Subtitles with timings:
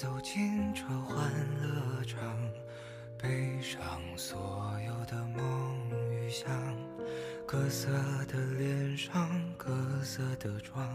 [0.00, 2.18] 走进这欢乐场，
[3.18, 5.76] 背上所有的梦
[6.10, 6.50] 与想，
[7.46, 7.86] 各色
[8.26, 9.28] 的脸上，
[9.58, 9.68] 各
[10.02, 10.88] 色的妆，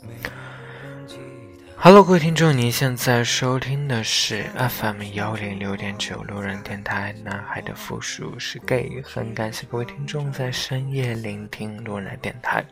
[0.00, 1.74] 没人记得。
[1.76, 7.14] Hello，各位听众，您现在收听的是 FM 幺零六点九路人电台。
[7.22, 12.64] 男孩的复数是 gay，很感谢各位听众在深夜聆听路人电台。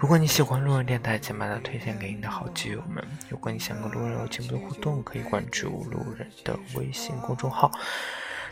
[0.00, 3.02] 如果你喜欢路人电台，请把它推荐给你的好基友们。
[3.30, 7.70] 如果你想跟路人有进一步的互动，可以关注路人的微信公众号。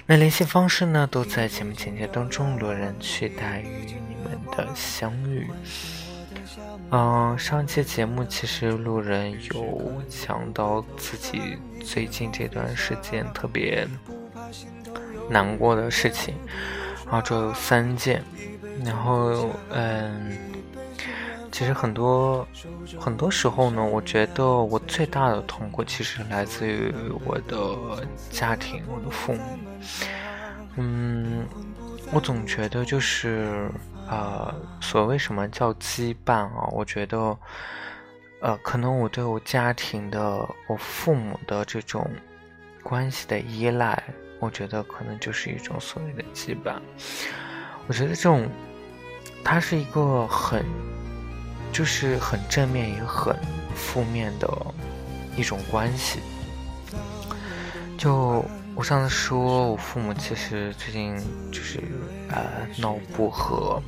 [0.07, 2.59] 那联系方式呢，都在节目简介当中。
[2.59, 5.47] 路人期待与你们的相遇。
[6.91, 13.87] 嗯，上一期节目其实路人有讲到自己最近这段时间特别
[15.29, 16.35] 难过的事情，
[17.05, 18.23] 然后这有三件，
[18.83, 20.52] 然后嗯。
[21.53, 22.49] 其实很多
[22.99, 26.91] 很多时候呢，我觉得我最大的痛苦其实来自于
[27.27, 29.41] 我的家庭，我的父母。
[30.77, 31.47] 嗯，
[32.11, 33.71] 我总觉得就是
[34.09, 36.67] 呃，所谓什么叫羁绊啊？
[36.73, 37.37] 我觉得
[38.41, 42.11] 呃，可能我对我家庭的、我父母的这种
[42.83, 44.03] 关系的依赖，
[44.41, 46.81] 我觉得可能就是一种所谓的羁绊。
[47.87, 48.49] 我觉得这种，
[49.45, 50.65] 它是一个很。
[51.73, 53.35] 就是很正面也很
[53.75, 54.49] 负面的
[55.37, 56.21] 一种关系。
[57.97, 61.17] 就我上次说，我父母其实最近
[61.51, 61.81] 就是
[62.29, 63.83] 呃闹不和，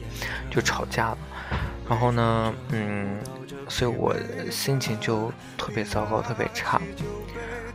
[0.50, 1.18] 就吵架了。
[1.88, 3.18] 然后呢，嗯，
[3.68, 4.16] 所以我
[4.50, 6.80] 心情就特别糟糕，特别差。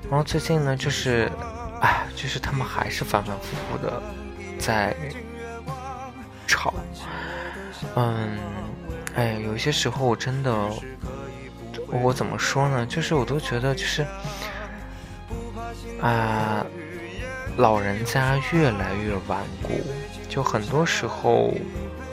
[0.10, 1.32] 然后最近呢，就是
[1.82, 4.02] 哎，就是他们还是反反复复的
[4.58, 4.96] 在
[6.48, 6.74] 吵，
[7.96, 8.38] 嗯。
[9.20, 10.50] 哎，有些时候我真的，
[11.88, 12.86] 我怎么说呢？
[12.86, 14.06] 就是我都觉得，就是
[16.00, 16.66] 啊，
[17.58, 19.72] 老人家越来越顽固。
[20.30, 21.54] 就很多时候，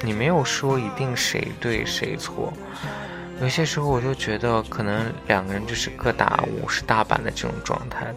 [0.03, 2.53] 你没有说一定谁对谁错。
[3.41, 8.13] 有些时候，我就觉得可能两个人就是各打五十大板的这种状态。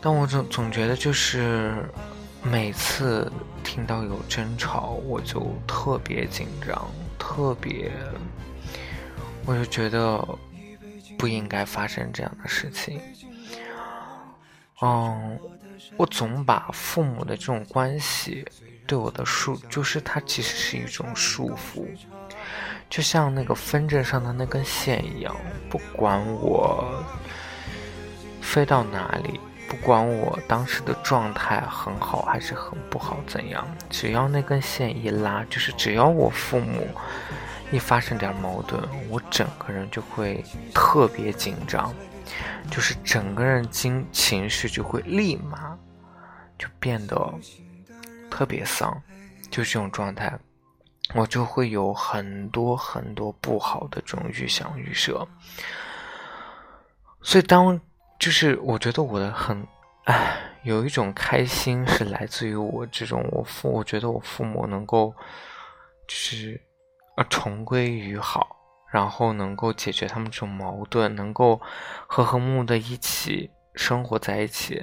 [0.00, 1.74] 但我总总觉得就是。
[2.44, 3.32] 每次
[3.62, 6.86] 听到有争吵，我就特别紧张，
[7.18, 7.90] 特别，
[9.46, 10.22] 我就觉得
[11.18, 13.00] 不应该发生这样的事情。
[14.82, 15.38] 嗯，
[15.96, 18.46] 我总把父母的这种关系
[18.86, 21.86] 对我的束，就是它其实是一种束缚，
[22.90, 25.34] 就像那个风筝上的那根线一样，
[25.70, 27.02] 不管我
[28.42, 29.40] 飞到哪里。
[29.74, 36.86] 不管我当时的状态很好还是很不好，怎样，只要那根线一拉，就是只要我父母
[37.72, 38.80] 一发生点矛盾，
[39.10, 41.92] 我整个人就会特别紧张，
[42.70, 45.76] 就是整个人情情绪就会立马
[46.56, 47.34] 就变得
[48.30, 49.02] 特别丧，
[49.50, 50.32] 就这种状态，
[51.14, 55.26] 我就会有很多很多不好的这种预想预设，
[57.22, 57.78] 所以当。
[58.24, 59.66] 就是我觉得我的很，
[60.04, 65.14] 唉，有一种开心是来自于我这种我父，我觉得我父母能够，
[66.08, 66.58] 就是
[67.18, 68.56] 呃重归于好，
[68.90, 71.60] 然后能够解决他们这种矛盾，能够
[72.06, 74.76] 和和睦睦的一起生活在一起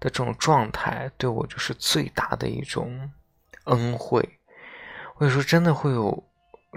[0.00, 3.10] 的这种状态，对我就是最大的一种
[3.64, 4.26] 恩惠。
[5.16, 6.26] 我有时候真的会有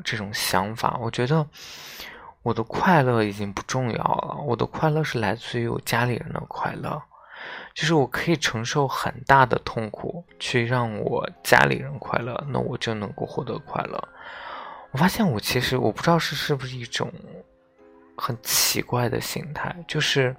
[0.03, 1.47] 这种想法，我觉得。
[2.49, 6.99] 我的快乐已经不重要了，我的快乐是来自于我家里人的快乐，
[7.75, 14.03] 就是我可以承受很大的痛苦去让我家里人快乐，那我就能够获得快乐。
[14.89, 17.13] 我发现我其实我不知道是是不是一种
[18.17, 20.35] 很奇怪的心态，就是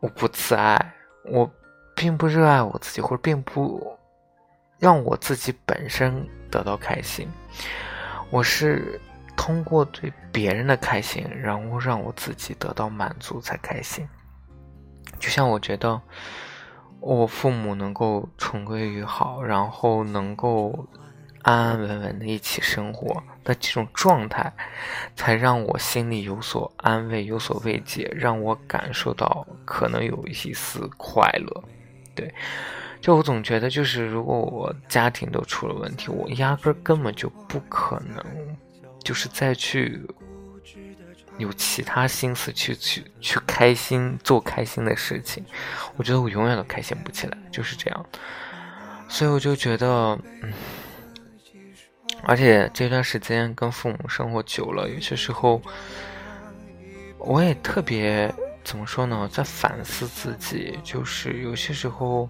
[0.00, 0.92] 我不自爱，
[1.30, 1.48] 我
[1.94, 3.96] 并不热爱我自己，或者并不
[4.80, 7.28] 让我自己本身得到开心，
[8.30, 9.00] 我是。
[9.38, 14.06] 通过对别人的开心，然后让我自己得到满足才开心。
[15.20, 15.98] 就像我觉得，
[17.00, 20.86] 我父母能够重归于好，然后能够
[21.42, 24.52] 安安稳稳的一起生活的这种状态，
[25.14, 31.64] 才让我心里有所安慰，有所慰藉，让我感受到可能有一丝快乐。
[32.14, 32.34] 对，
[33.00, 38.22] 就我总觉得，就是如果我家庭都出了问题，我压根根本就不可能。
[39.08, 39.98] 就是再去
[41.38, 45.42] 有其他心思去去去开心做开心的事情，
[45.96, 48.06] 我觉得我永远都开心不起来，就是这样。
[49.08, 49.88] 所以我就觉得，
[50.42, 50.52] 嗯，
[52.24, 55.62] 而且这段时间跟父母生活久了，有些时候
[57.18, 58.30] 我也特别
[58.62, 62.28] 怎么说呢，在反思自己，就是有些时候，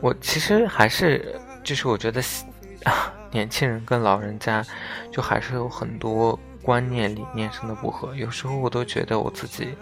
[0.00, 1.34] 我其实还是
[1.64, 2.22] 就是我觉得，
[3.30, 4.64] 年轻人跟老人家
[5.12, 9.74] 就还是有很多观念理念上的不合，有时候我都觉得我自己。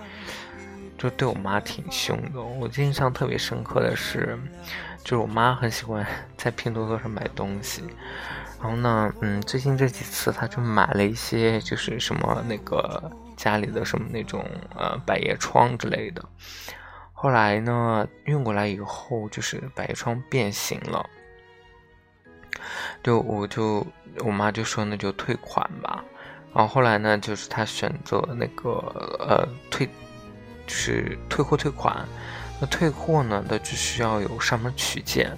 [0.99, 2.41] 就对我妈挺凶的。
[2.41, 4.39] 我印象特别深刻的是，
[5.05, 6.05] 就是我妈很喜欢
[6.39, 7.83] 在拼多多上买东西。
[8.59, 14.43] 然后呢，嗯，最近这几次，她就买了一些，就是什么那个家里的什么那种
[14.75, 16.25] 呃百叶窗之类的。
[17.13, 21.07] 后来呢，运过来以后，就是百叶窗变形了。
[23.03, 23.87] 就我就
[24.25, 26.05] 我妈就说那就退款吧。
[26.55, 28.71] 然后后来呢，就是她选择那个
[29.19, 29.89] 呃退。
[30.69, 32.05] 就是退货退款，
[32.61, 35.31] 那退货呢，那就需要有上门取件，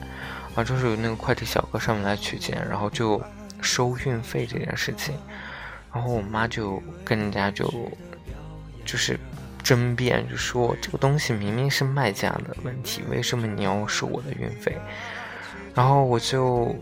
[0.55, 3.23] 啊，就是有那个快递小哥上门来取件，然后就
[3.61, 5.15] 收运费这件事情，
[5.93, 7.71] 然后我妈就跟人家就
[8.87, 9.21] 就是
[9.63, 14.75] 争辩，就说这个东西明明是卖家的问题，为什么你要收我的运费？
[15.75, 16.75] 然后我就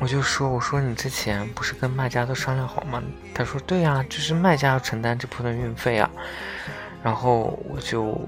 [0.00, 3.02] 我就说，我说你之前不是跟卖家都商量好吗？
[3.34, 6.10] 他说对呀，就是卖家要承担这部分运费啊。
[7.02, 8.18] 然后我就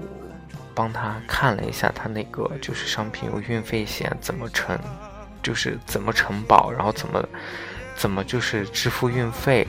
[0.75, 4.77] 帮他看了一下，他那个就是商品有运费险怎么承，
[5.41, 7.27] 就是怎么承保，然后怎么
[7.95, 9.67] 怎么就是支付运费，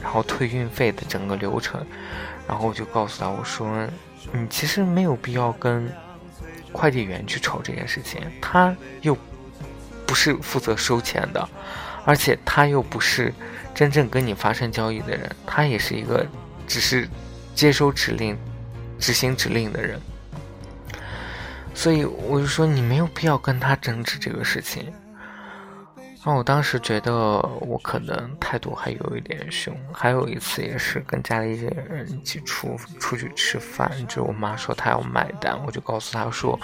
[0.00, 1.84] 然后退运费的整个流程。
[2.48, 3.86] 然后我就告诉他，我说
[4.32, 5.90] 你其实没有必要跟
[6.72, 9.16] 快递员去吵这件事情，他又
[10.12, 11.48] 不是负责收钱的，
[12.04, 13.32] 而且他又不是
[13.74, 16.26] 真正跟你发生交易的人，他也是一个
[16.68, 17.08] 只是。
[17.54, 18.36] 接收指令、
[18.98, 20.00] 执行指令的人，
[21.74, 24.90] 所以我就说你没有必要跟他争执这个事情。
[26.24, 27.12] 然后我当时觉得
[27.60, 29.76] 我可能态度还有一点凶。
[29.92, 36.56] 还有一次也是跟家里人一起出出去吃饭，就我妈说她要买单，我就告诉她说：“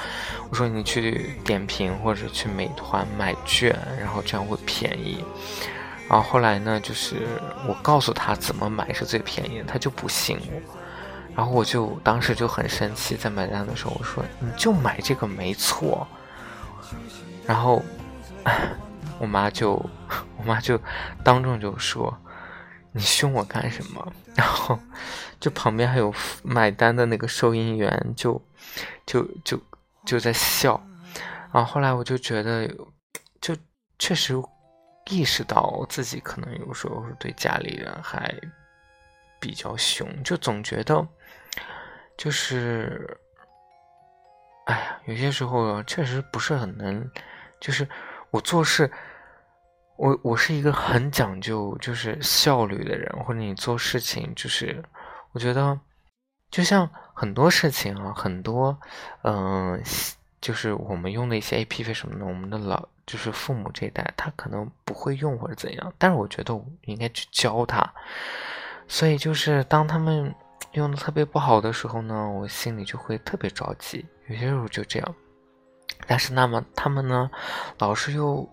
[0.49, 5.25] 我说你去点评或者去美团买券，然后这样会便宜。”
[6.09, 7.17] 然后后来呢，就是
[7.67, 10.73] 我告诉他怎么买是最便宜她，就不信我。
[11.35, 16.07] 然后我就当时就很生气，在买单的时候我说：“你就买这个没错。”
[17.45, 17.83] 然后
[19.19, 19.75] 我妈就
[20.37, 20.81] 我妈就
[21.25, 22.17] 当众就说
[22.93, 24.79] ：“你凶我干什么？” 然后
[25.41, 28.41] 就旁边还有买单的那个收银员就
[29.05, 29.61] 就就
[30.05, 30.81] 就在笑。
[31.53, 32.69] 然后后来我就觉得，
[33.41, 33.57] 就
[33.99, 34.35] 确实
[35.11, 38.33] 意识到自己可能有时候对家里人还
[39.41, 41.07] 比较凶，就总觉得。
[42.17, 43.19] 就是，
[44.67, 47.09] 哎呀，有些时候确实不是很能，
[47.61, 47.89] 就是
[48.31, 48.91] 我做事，
[49.99, 54.83] 我我是一个很讲究就是效率的人，或者你做事情就是，
[55.33, 55.79] 我觉得
[56.51, 58.79] 就像很多事情啊，很多
[59.23, 59.83] 嗯，
[60.41, 67.93] 就是我们用的一些 A P P 什么的，我们的老就是父母这一代他可能不会用或者怎样，但是我觉得我应该去教他，
[68.87, 70.35] 所以就是当他们。
[70.73, 74.05] 用的特别不好的时候呢，我心里就会特别着急。
[74.27, 75.15] 有些时候就这样，
[76.07, 77.31] 但是那么他们呢，
[77.79, 78.47] 老是又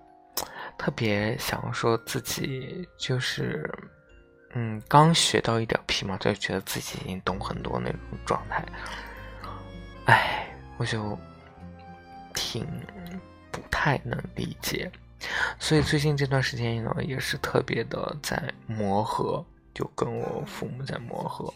[0.77, 3.74] 特别想说自己就是，
[4.53, 8.63] 嗯，刚学到一点皮毛，就觉得自己已经懂很多那种状态。
[10.05, 11.17] 哎，我就
[12.34, 12.67] 挺
[13.51, 14.91] 不太能理解，
[15.60, 21.51] 所以最近这段时间呢，也是特别的在磨合，就跟我父母在磨合。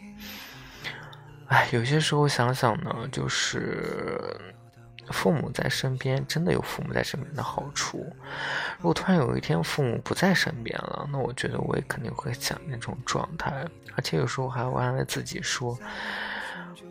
[1.48, 4.36] 哎，有些时候想想呢，就是
[5.12, 8.06] 父母在身边，真的有父母在身边的好处。
[8.78, 13.66] 如果突然有一天父母不在身边了，那我觉得我也肯定会想那种状态。
[13.96, 15.78] 而且有时候还会安慰自己说，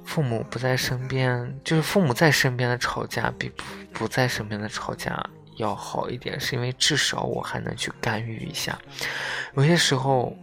[0.05, 5.25] 父母不在身边，就是父母在身边的吵架比不不在身边的吵架
[5.57, 8.79] 要好一点，是因为至少我还能去干预一下。
[9.55, 10.37] 有些时候。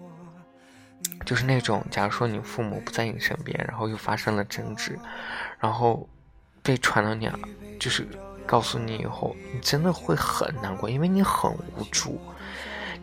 [1.24, 4.98] 就是那种，假如说你父母不在你身边，然后又发生了争执，
[5.60, 6.08] 然后
[6.66, 7.30] 被传到你，
[7.80, 8.06] 就是
[8.46, 12.20] 告诉你以后，你真的会很难过，因为你很无助，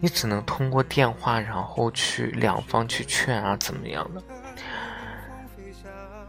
[0.01, 4.23] 你只能通过电话，然后去两方去劝啊，怎么样的？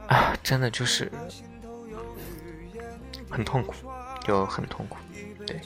[0.07, 1.11] 啊，真的就是
[3.29, 3.73] 很痛苦，
[4.23, 4.97] 就很痛苦，
[5.47, 5.59] 对，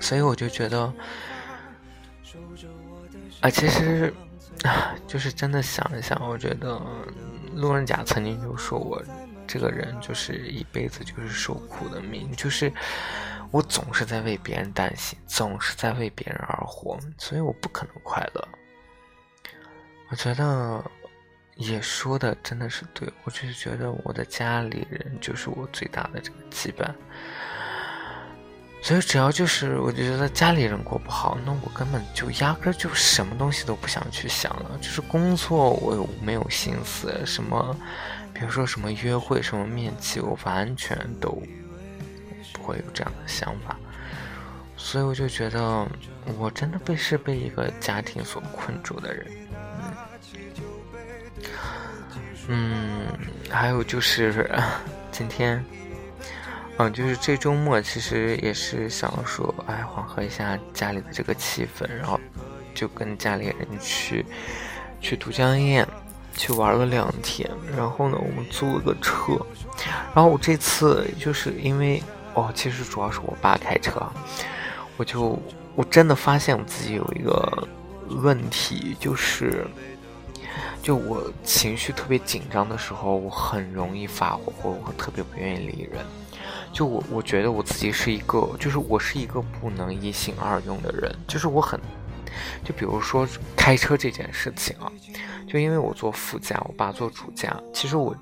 [0.00, 0.92] 所以我就觉得，
[3.40, 4.12] 啊，其实
[4.64, 4.92] 啊。
[5.06, 6.82] 就是真的想一想，我觉得
[7.54, 9.00] 路人甲曾经就说我
[9.46, 12.72] 这个人就是一辈子就是受苦的命，就是
[13.50, 18.48] 我总是在为别人担心，总是在为别人而活，所以我不可能快乐。
[20.10, 20.84] 我觉得
[21.56, 26.94] 也说的真的是对，我就是觉得我的家里人就是我最大的这个羁绊。
[28.86, 34.78] 所以只要就是我就觉得家里人过不好，那我根本就压根就什么东西都不想去想了。
[34.80, 37.76] 就是工作我没有心思，什么，
[38.32, 41.30] 比如说什么约会、什么面基，我完全都
[42.52, 43.76] 不会有这样的想法。
[44.76, 45.84] 所以我就觉得
[46.38, 49.26] 我真的被是被一个家庭所困住的人。
[52.46, 53.08] 嗯，
[53.50, 54.48] 还有就是
[55.10, 55.60] 今天。
[56.78, 62.20] 嗯，就是这周末其实也是想说，哎，缓和一下家里的这个气氛，然后
[62.74, 64.26] 就跟家里人去
[65.00, 65.86] 去都江堰
[66.34, 67.50] 去玩了两天。
[67.74, 69.38] 然后呢，我们租了个车。
[70.14, 72.02] 然后我这次就是因为
[72.34, 74.02] 哦，其实主要是我爸开车，
[74.98, 75.40] 我就
[75.74, 77.66] 我真的发现我自己有一个
[78.08, 79.66] 问题，就是
[80.82, 86.04] 就我情绪特别紧张的时候，我很容易发火，或我特别不愿意理人。
[86.76, 91.10] 就我，我觉得我自己是一个，就是我是一个不能一心二用的人。
[91.26, 91.80] 就是我很，
[92.62, 94.92] 就比如说开车这件事情啊，
[95.48, 97.58] 就因为我坐副驾，我爸坐主驾。
[97.72, 98.14] 其实我，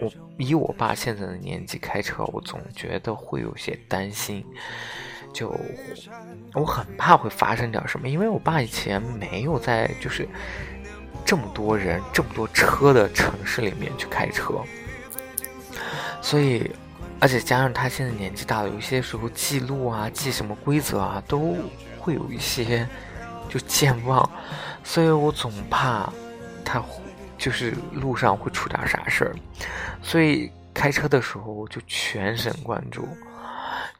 [0.00, 4.42] 我以我爸现在的年纪开车，我总觉得会有些担心。
[5.34, 5.54] 就
[6.54, 10.26] 我很怕会发生点什么，因为我爸以前没有在就是
[11.22, 14.54] 这么多人、这么多车的城市里面去开车，
[16.22, 16.70] 所以。
[17.24, 21.56] 而且加上他现在年纪大了，有些时候记录啊、记什么规则啊，都
[21.98, 22.86] 会有一些
[23.48, 24.28] 就健忘，
[24.82, 26.12] 所以我总怕
[26.62, 26.84] 他
[27.38, 29.34] 就是路上会出点啥事儿，
[30.02, 33.08] 所以开车的时候就全神贯注。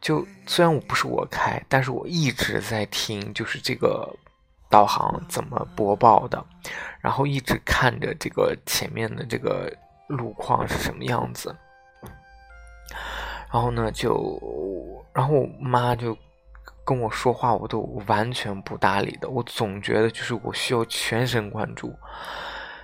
[0.02, 4.06] 就虽然我不是我开，但是我一直在听，就是这个
[4.68, 6.44] 导航怎么播报的，
[7.00, 9.74] 然后一直看着这个前面的这个
[10.08, 11.56] 路况是什么样子。
[13.52, 14.40] 然后呢，就，
[15.12, 16.16] 然后我妈就
[16.84, 19.28] 跟我说话，我都完全不搭理的。
[19.28, 21.94] 我总觉得就是我需要全神贯注，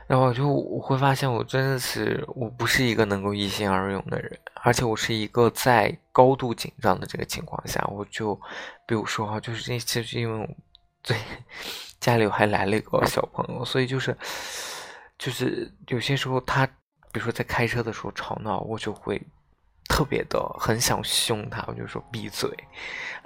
[0.06, 8.40] 然后就我会发现，我真的是我不是一个能够一心二用的人，而且我是一个在高度紧张的这个情况下，我就，
[8.86, 10.48] 比如说哈，就是这其实因为我
[11.02, 11.16] 对
[11.98, 14.16] 家里还来了一个小朋友，所以就是，
[15.18, 16.64] 就是有些时候他，
[17.10, 19.20] 比如说在开车的时候吵闹，我就会。
[20.00, 22.50] 特别的很想凶他，我就说闭嘴，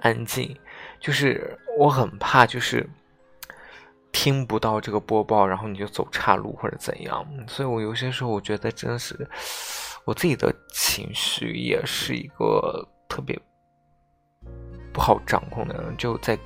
[0.01, 0.59] 安静。
[0.99, 2.85] 就是我很怕，就是
[4.11, 7.25] 听不到这个播报，然后你就走岔路或者怎样。
[7.47, 9.17] 所以我有些时候我觉得真的是
[10.05, 13.41] 我自己的情绪也是一个特别
[14.93, 16.37] 不好掌控的人，就在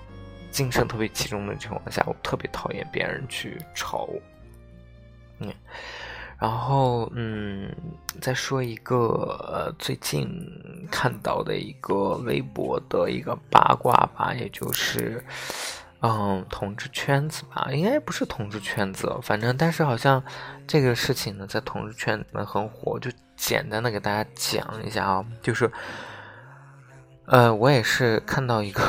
[0.50, 4.20] 精神特别集中的情况下，我特别讨厌别人去吵我。
[5.38, 5.50] 嗯。
[6.38, 7.68] 然后，嗯，
[8.20, 10.28] 再说一个最近
[10.88, 15.24] 看到的一个微博的一个八卦吧，也就是，
[16.00, 20.22] 嗯，同志圈子吧，应该不是同志圈子，反正但是好像
[20.64, 25.68] 这个事情呢，在同志圈里面很火，就简单的给大家讲一下啊，就是，
[27.26, 28.82] 呃，我也是看到一个。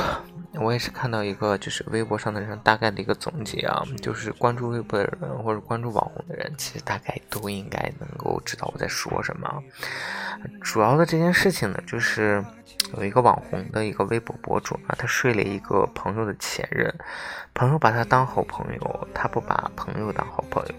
[0.54, 9.62] 我也是看到一个，就是微博上的人大概的一个总结啊，就是关注微博的人或者关注网红的人，其实大概都应该能够知道我在说什么。
[10.60, 12.44] 主要的这件事情呢，就是
[12.96, 16.92] 有一个网红的一个微博博主啊，他睡了一个朋友的前任，
[17.54, 20.74] 朋友把他当好朋友，他不把朋友当好朋友。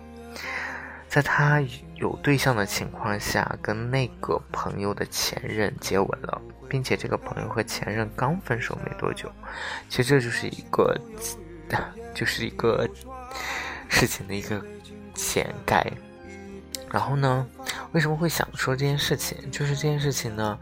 [1.07, 1.61] 在他
[2.01, 9.31] 有对象的情况下，跟那个朋友的前任接吻了，并且这个朋友和前任刚分手没多久。
[9.87, 10.99] 其实这就是一个，
[12.15, 12.89] 就是一个
[13.87, 14.59] 事情的一个
[15.13, 15.85] 前盖。
[16.89, 17.47] 然后呢，
[17.93, 19.37] 为什么会想说这件事情？
[19.51, 20.59] 就是这件事情呢，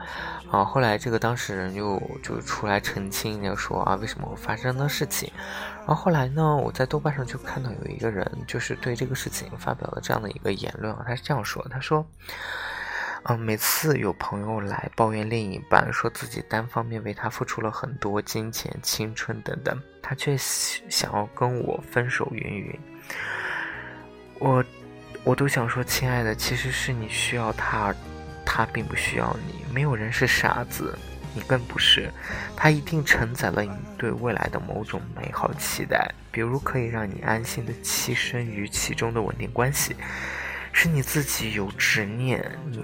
[0.51, 5.31] 啊，后来这个当事人就就出来澄清，就说啊，为什么会发生的事情。
[5.79, 12.03] 然后后来呢，我在豆瓣上就看到有一个人，就是对这个事情发表了这样的一个言论啊，他是这样说，他说，
[13.23, 22.79] 嗯，每次有朋友来抱怨另一半，说自己单方面为他付出了很多金钱、青春等等，他却想要跟我分手云云，
[24.39, 24.63] 我。
[25.25, 27.93] 我都想说，亲爱的，其实是你需要他，
[28.51, 29.63] 他并不需要你。
[29.71, 30.97] 没有人是傻子，
[31.35, 32.11] 你更不是。
[32.55, 39.95] 他一定承载了你对未来的某种美好期待，比如可以让你安心的栖身于其中的稳定关系，
[40.73, 42.83] 是你自己有执念，你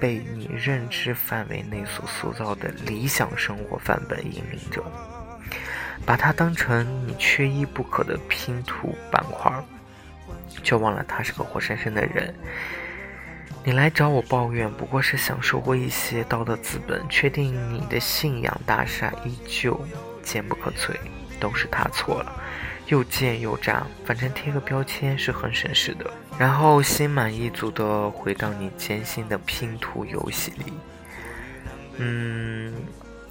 [0.00, 4.82] 被你认知范围内所塑造的理想生活范本引领着，
[6.06, 9.52] 把它当成你缺一不可的拼图板块。
[10.62, 12.32] 却忘了他是个活生生的人。
[13.66, 19.80] 你来找我抱怨，不过是想收获一些道德资本，确定你的信仰大厦依旧
[20.22, 20.94] 坚不可摧，
[21.40, 22.42] 都是他错了，
[22.88, 26.10] 又贱又渣，反正贴个标签是很省事的。
[26.38, 30.72] 然后心满意足的回到你艰辛的拼图游戏里。
[31.96, 32.70] 嗯，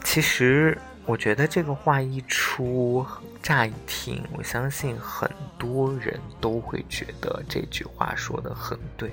[0.03, 0.75] 其实
[1.05, 3.05] 我觉得这个话一出，
[3.39, 9.11] 乍一听，我相信很多人都会觉得这句话说的很对。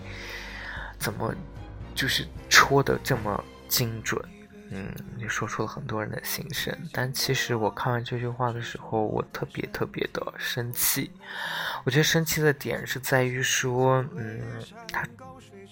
[1.01, 1.35] 怎么，
[1.95, 4.23] 就是戳的这么精准？
[4.73, 6.73] 嗯，你说出了很多人的心声。
[6.93, 11.11] 但其实我看完这句话的时候，我特别特别的生气。
[11.83, 14.41] 我觉得生气的点是在于说，嗯，
[14.93, 15.05] 他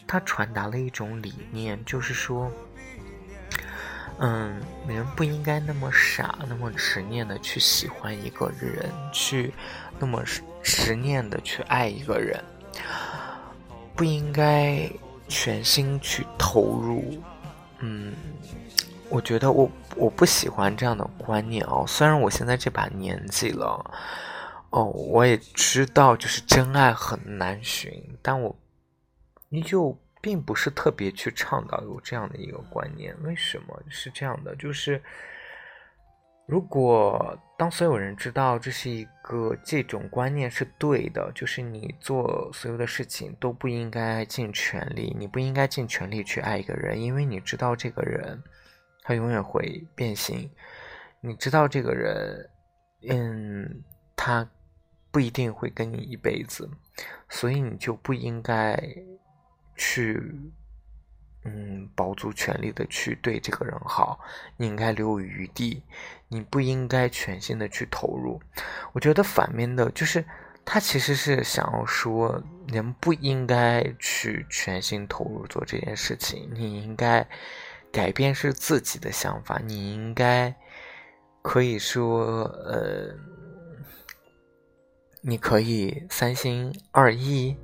[0.07, 2.51] 他传达了一种理念，就是说，
[4.19, 9.53] 嗯，人不应该那么傻，那么执念的去喜欢一个人，去
[10.01, 10.25] 那么
[10.61, 12.43] 执念的去爱一个人，
[13.95, 14.91] 不应该。
[15.29, 17.23] 全心去投入，
[17.81, 18.15] 嗯，
[19.09, 21.85] 我觉得我我不喜欢这样的观念哦。
[21.87, 23.95] 虽然我现在这把年纪了，
[24.71, 28.57] 哦，我也知道就是真爱很难寻，但我
[29.51, 33.15] 依旧并不是特别去倡导有这样的一个观念。
[33.23, 34.57] 为什么是这样的？
[34.57, 35.03] 就是。
[36.49, 48.43] 如果当所有人知道这是一个这种观念是对的，就是你做所有的事情都不应该尽全力，你不应该尽全力去爱一个人，因为你知道这个人
[49.03, 50.51] 他永远会变心，
[51.21, 52.51] 你知道这个人，
[53.11, 53.85] 嗯，
[54.17, 54.49] 他
[55.11, 56.67] 不一定会跟你一辈子，
[57.29, 58.83] 所以你就不应该
[59.77, 60.19] 去。
[61.45, 64.19] 嗯，保足全力的去对这个人好，
[64.57, 65.83] 你应该留有余地，
[66.29, 68.41] 你不应该全心的去投入。
[68.93, 70.25] 我觉得反面的就是，
[70.65, 77.27] 他其实是想要说，人不应该去全心投入做这件事情，你应该
[77.91, 80.55] 改变是自己的想法，你应该
[81.43, 83.15] 可以说，呃，
[85.23, 87.57] 你可以三心二意，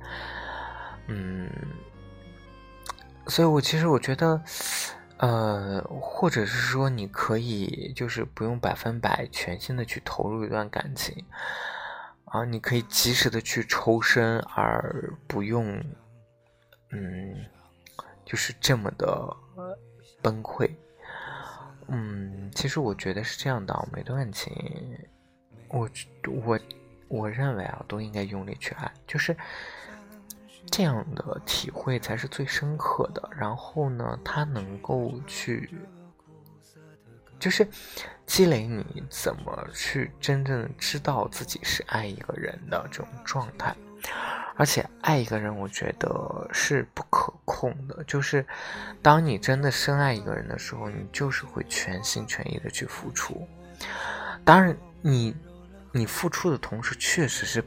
[1.07, 1.49] 嗯。
[3.27, 4.39] 所以，我其实我觉得，
[5.17, 11.25] 呃，或者是说，你可以就是不用百分百全心的去投入一段感情，
[12.25, 15.81] 啊，你可以及时的去抽身，而不用，
[16.91, 17.45] 嗯，
[18.25, 19.33] 就是这么的
[20.21, 20.69] 崩溃。
[21.87, 24.53] 嗯，其实我觉得是这样的，每段情，
[25.69, 25.89] 我
[26.43, 26.59] 我
[27.07, 29.35] 我认为啊，都应该用力去爱，就是。
[30.71, 33.29] 这样的体会才是最深刻的。
[33.35, 35.69] 然后呢，他能够去，
[37.39, 37.67] 就是
[38.25, 43.75] 积累你怎么去真正知道自己是爱一个人的这种状态。
[44.57, 48.03] 而且爱一个人，我觉得是不可控的。
[48.05, 48.45] 就是
[49.01, 53.47] 当你真的深爱一个人的时候，你就是会全心全意的去付出。
[54.43, 55.35] 当然，你
[55.91, 57.63] 你付出的同时，确实是。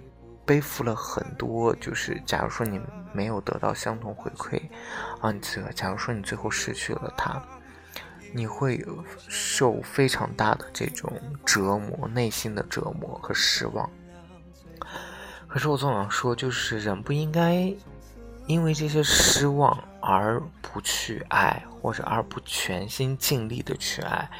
[0.49, 2.81] 背负了很多，就是假如说你
[3.13, 4.59] 没有得到相同回馈，
[5.21, 7.43] 啊，你这假如说你最后失去了他，
[8.33, 8.83] 你会
[9.29, 11.13] 受非常大的这种
[11.45, 13.91] 折磨，内心的折磨和失望。
[15.47, 17.71] 可是我总想说，就是人不应该
[18.47, 24.31] 因为这些失望而不去爱，或者而不全心尽力的去爱。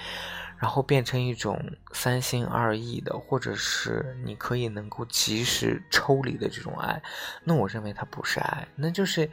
[0.59, 7.01] 然后变成一种三心二意的，或者是你可以能够及时抽离的这种爱，
[7.45, 9.31] 那我认为它不是爱，那就是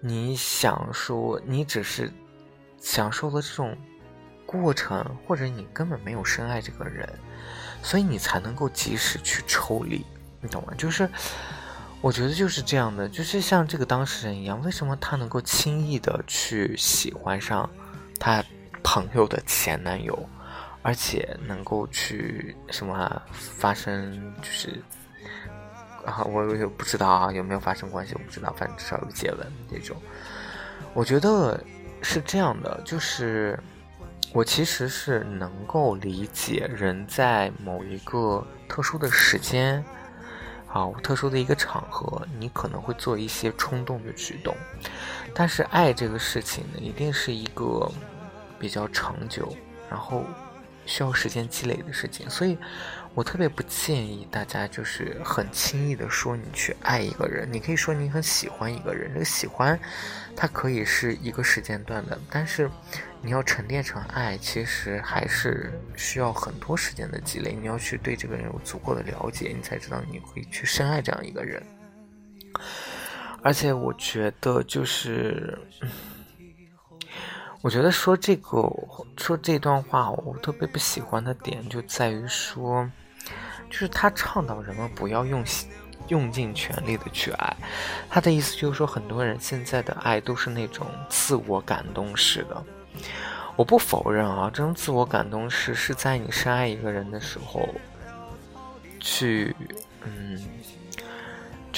[0.00, 2.12] 你想说你只是
[2.78, 3.76] 享受了这种
[4.46, 7.08] 过程，或者你根本没有深爱这个人，
[7.82, 10.06] 所以你才能够及时去抽离，
[10.40, 10.72] 你懂吗？
[10.78, 11.10] 就是
[12.00, 17.68] 我觉得就是这样的，就是像这个当事人一样，为什么他能够轻易的去喜欢上
[18.20, 18.44] 他
[18.84, 20.16] 朋友的前男友？
[20.82, 24.80] 而且能够去什么发生，就是
[26.06, 29.96] 啊，我也不知道啊，有没有发生关系，我不知道，反正至少有接吻这种。
[30.94, 31.60] 我觉得
[32.00, 33.58] 是这样的，就是
[34.32, 39.84] 我其实是能够理解人在某一个特殊的时间，
[40.68, 44.56] 啊，特殊的一个场合，你可能会做一些冲动的举动，
[45.34, 47.90] 但是爱这个事情呢，一定是一个
[48.58, 49.52] 比较长久，
[49.90, 50.22] 然后。
[50.88, 52.56] 需要时间积累的事情，所以
[53.14, 57.46] 我特别不建议大家就是很轻易的说你去爱一个人。
[57.52, 59.78] 你可以说你很喜欢一个人，这个喜欢，
[60.34, 62.70] 它可以是一个时间段的，但是
[63.20, 67.52] 你要沉淀成爱，其实还是需要很多时间的积累。
[67.52, 71.62] 你要去对这个人有足够的了解，你才知道你会去深爱这样一个人。
[73.42, 75.58] 而且我觉得就是，
[77.60, 78.72] 我觉得说这个
[79.16, 82.88] 说这段话，我特别不喜欢的点就在于说，
[83.68, 85.44] 就是他倡导人们不要用
[86.06, 87.56] 用尽全力的去爱。
[88.08, 92.64] 他的意思就是说，很多人现在的爱都是那种自我感动式的。
[93.56, 97.68] 我不否认啊，这种自我感动式是在你深爱一个人的时候，
[99.00, 99.54] 去
[100.04, 100.40] 嗯。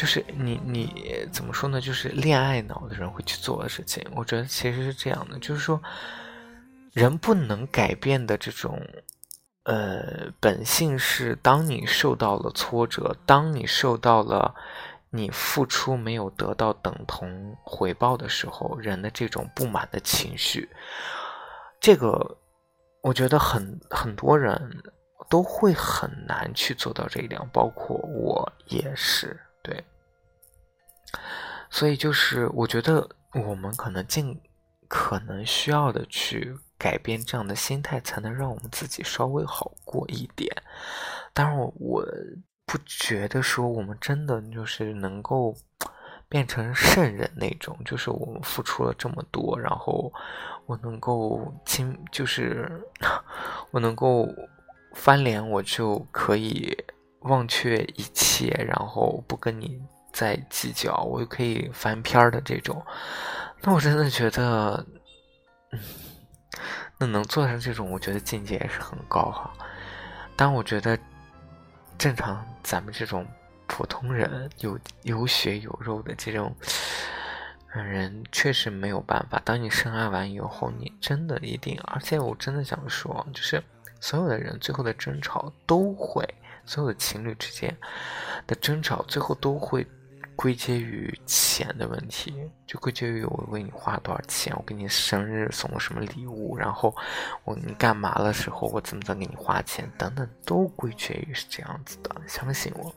[0.00, 1.78] 就是你你怎么说呢？
[1.78, 4.02] 就是恋爱脑的人会去做的事情。
[4.16, 5.78] 我觉得其实是这样的，就是说，
[6.94, 8.80] 人不能改变的这种，
[9.64, 14.54] 呃，本性是，当你受到了挫折，当你受到了
[15.10, 20.66] 你付出没有得到等同回报的时候，人的这种不满的情绪，
[21.78, 22.38] 这个
[23.02, 24.82] 我觉得很很多人
[25.28, 29.38] 都会很难去做到这一点，包括我也是。
[29.62, 29.84] 对，
[31.70, 33.08] 所以就是我觉得
[33.46, 34.40] 我们可能尽
[34.88, 40.50] 可能需要的去改变这样的心态，才能让我们自己稍微好过一点。
[41.32, 42.04] 当然，我我
[42.66, 45.54] 不觉得说我们真的就是能够
[46.28, 50.12] 变成圣人那种，就是我们付出了这么多，然后
[50.66, 52.70] 我能够亲，就是
[53.70, 54.28] 我能够
[54.94, 56.76] 翻脸，我就可以。
[57.24, 59.78] 忘却一切，然后不跟你
[60.20, 62.84] 再计较，我就可以翻篇的这种。
[63.62, 64.84] 那我真的觉得，
[65.72, 65.80] 嗯，
[66.98, 69.50] 那能做成这种，我觉得境界也是很高哈。
[70.36, 70.98] 但我觉得，
[71.96, 73.26] 正常咱们这种
[73.66, 76.54] 普通人，有有血有肉的这种
[77.72, 79.40] 人，确实没有办法。
[79.42, 83.62] 当你深爱完以后，你真的一定，而且我真的想说，就是
[84.00, 86.28] 所有的人最后的争吵都会。
[86.66, 87.74] 所有的情侣之间
[88.46, 89.84] 的争吵，最后都会
[90.40, 92.32] 归结于钱的问题，
[92.66, 96.96] 就归结于我为你花多少钱，我给你生日送了什么礼物，然后
[97.44, 102.10] 我你干嘛的时候，我怎么怎么给你花钱，等等，都归结于是这样子的。
[102.26, 102.90] 相信我，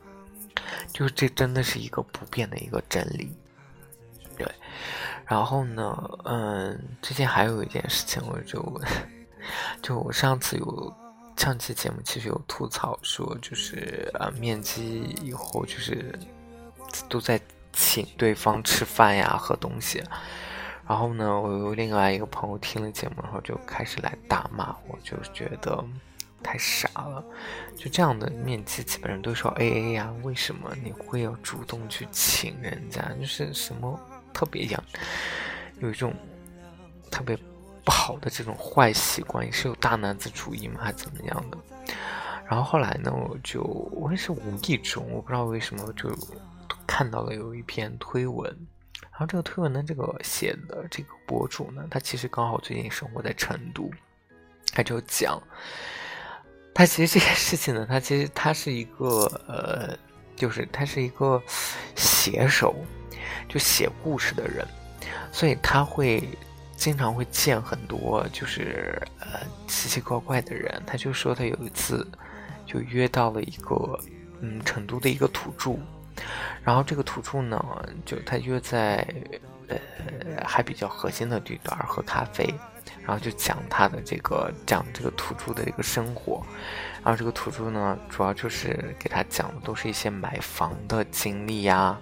[0.94, 3.36] 就这真的是一个不变的一个真理。
[4.38, 4.50] 对，
[5.26, 8.82] 然后呢，嗯，最近还有一件事情，我就
[9.84, 10.94] 就我上次有。
[11.36, 16.18] 上期节目其实有吐槽说，就是呃面基以后就是
[17.10, 17.40] 都在
[17.72, 20.04] 请对方吃饭呀、喝东西，
[20.88, 25.84] 然后呢，我有另外一个朋友听了节目，然后就开始来大骂我，就觉得
[26.42, 27.24] 太傻了。
[27.76, 33.02] 就这样的面基，基本上都说 A A 呀，为什么你会要主动去请人家？
[33.20, 34.00] 就是什么
[34.34, 34.84] 特别样，
[35.80, 36.14] 有一种
[37.12, 37.38] 特别。
[37.86, 40.80] 不好的这种坏习惯，也是有大男子主义吗？
[40.82, 41.58] 还是怎么样的？
[42.46, 46.10] 然后后来呢，我就我也是无意中，我不知道为什么就
[46.88, 48.50] 看到了有一篇推文，
[49.02, 53.90] 然后这个推文的，这个写的这个博主呢，他其实刚好最近生活在成都，
[54.74, 55.42] 他就讲，
[56.74, 59.98] 他其实这件事情呢，他其实他是一个呃，
[60.36, 61.42] 就是他是一个
[61.96, 62.76] 写手，
[63.48, 64.68] 就写故事的人，
[65.32, 66.28] 所以他会。
[66.76, 72.06] 经常会见很多就是呃奇奇怪怪的人，他就说他有一次
[72.66, 73.98] 就约到了一个
[74.42, 75.78] 嗯成都的一个土著，
[76.64, 77.64] 然后这个土著呢
[78.06, 79.06] 就他约在
[79.68, 79.78] 呃
[80.46, 82.54] 还比较核心的地段喝咖啡，
[83.06, 86.46] 然后就讲他的这个讲这个土著的一个生活，
[87.04, 91.98] 然后这个土著呢主要就是给他讲的都是一些买房的经历呀，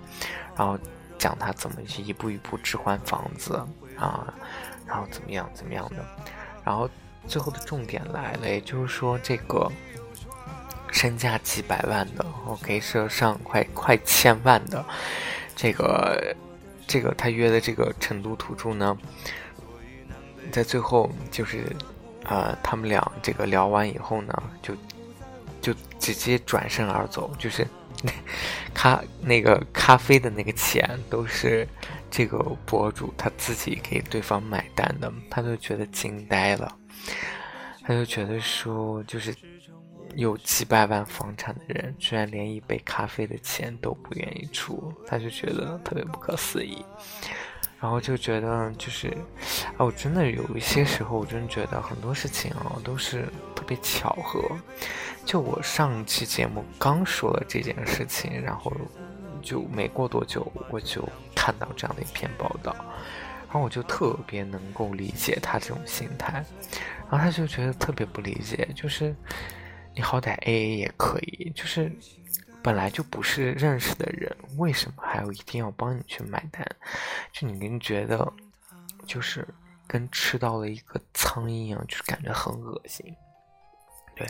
[0.56, 0.78] 然后
[1.18, 3.56] 讲他怎么去一步一步置换房子
[3.98, 4.34] 啊。
[4.88, 6.06] 然后怎么样怎么样的，
[6.66, 6.90] 然后
[7.26, 9.72] 最后的重点来了，也就是说这个
[11.02, 14.86] 身价几百万的哦，可以是上快快千万的，
[15.56, 16.36] 这个
[16.86, 18.96] 这个他约的这个成都土著呢，
[20.52, 21.76] 在最后就是
[22.26, 24.76] 呃他们俩这个聊完以后呢，就
[25.60, 27.66] 就直接转身而走，就是
[28.72, 31.68] 咖那个咖啡的那个钱都是。
[32.14, 36.78] 这个博主他自己给对方买单的，他就觉得惊呆了，
[37.86, 39.34] 他就觉得说，就是
[40.16, 46.84] 有几百万房产的人，居然连一杯咖啡的钱都不愿意出，他就觉得特别不可思议，
[47.80, 49.10] 然后就觉得就是，
[49.78, 54.42] 啊，我真的有一些时候，我真的觉得很多事情啊都是特别巧合，
[55.26, 58.72] 就我上期节目刚说了这件事情，然后。
[59.44, 62.76] 就没过多久，我就看到这样的一篇报道，
[63.48, 66.46] 然后我就特别能够理解他这种心态，
[67.10, 69.16] 然后他就觉得特别不理解，就是
[69.94, 71.92] 你好歹 A A 也可以，就是
[72.64, 76.66] 本来就不是认识的人，为什么还要一定要帮你去买单？
[77.32, 78.32] 就你跟觉得，
[79.06, 79.48] 就是
[79.88, 83.06] 跟吃到了一个苍蝇一样，就是感觉很恶心。
[84.16, 84.28] 对，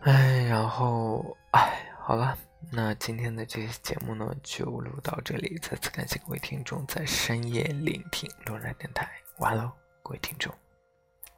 [0.00, 2.36] 哎，然后，哎，好了，
[2.70, 5.58] 那今天的这期节目呢，就录到这里。
[5.58, 9.08] 再次感谢各位听众在深夜聆听洛然电台。
[9.38, 9.72] 完喽，
[10.02, 10.54] 各位听众，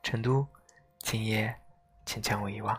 [0.02, 0.46] 成都，
[0.98, 1.54] 今夜
[2.04, 2.78] 请将我遗忘。